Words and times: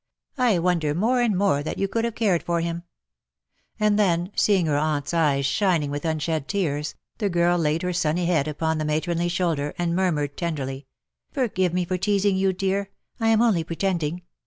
I 0.39 0.57
wonder 0.57 0.95
more 0.95 1.21
and 1.21 1.37
more 1.37 1.61
tbat 1.61 1.77
you 1.77 1.87
could 1.87 2.05
bave 2.05 2.15
cared 2.15 2.41
for 2.41 2.59
bim/^ 2.59 2.81
And 3.79 3.99
tben^ 3.99 4.31
seeing 4.35 4.65
ber 4.65 4.75
aunt^s 4.75 5.13
eyes 5.13 5.45
sbining 5.45 5.89
witb 5.89 6.05
unsbed 6.05 6.47
tears, 6.47 6.95
tbe 7.19 7.29
girl 7.31 7.55
laid 7.55 7.81
ber 7.83 7.93
sunny 7.93 8.25
bead 8.25 8.47
upon 8.47 8.79
tbe 8.79 8.87
matronly 8.87 9.29
sboulder, 9.29 9.73
and 9.77 9.95
murmured 9.95 10.35
tenderly, 10.37 10.87
^' 11.31 11.33
For 11.35 11.47
give 11.47 11.75
me 11.75 11.85
for 11.85 11.99
teasing 11.99 12.35
you, 12.35 12.51
dear, 12.51 12.89
I 13.19 13.27
am 13.27 13.43
only 13.43 13.63
pretend 13.63 14.01
ing. 14.01 14.21